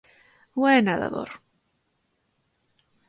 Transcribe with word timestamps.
Buen 0.55 0.85
nadador. 0.85 1.29